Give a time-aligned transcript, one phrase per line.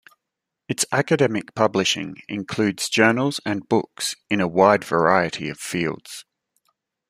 [0.67, 6.25] Its academic publishing includes journals and books in a wide variety of fields.